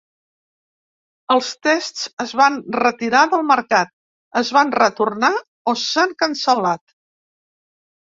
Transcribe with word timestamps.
Els 1.35 1.51
tests 1.67 2.07
es 2.25 2.33
van 2.41 2.57
retirar 2.85 3.23
del 3.35 3.45
mercat, 3.51 3.95
es 4.45 4.53
van 4.59 4.77
retornar 4.81 5.33
o 5.37 5.79
s’han 5.87 6.21
cancel·lat. 6.27 6.87